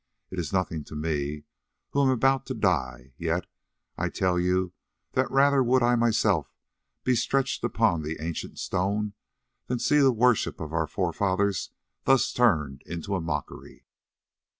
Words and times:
It 0.31 0.39
is 0.39 0.51
nothing 0.51 0.83
to 0.85 0.95
me 0.95 1.43
who 1.91 2.01
am 2.01 2.09
about 2.09 2.47
to 2.47 2.55
die, 2.55 3.13
yet 3.17 3.45
I 3.99 4.09
tell 4.09 4.39
you 4.39 4.73
that 5.11 5.29
rather 5.29 5.61
would 5.61 5.83
I 5.83 5.93
myself 5.95 6.51
be 7.03 7.13
stretched 7.13 7.63
upon 7.63 8.01
the 8.01 8.17
ancient 8.19 8.57
stone 8.57 9.13
than 9.67 9.77
see 9.77 9.99
the 9.99 10.11
worship 10.11 10.59
of 10.59 10.73
our 10.73 10.87
forefathers 10.87 11.69
thus 12.05 12.33
turned 12.33 12.81
into 12.87 13.13
a 13.13 13.21
mockery. 13.21 13.85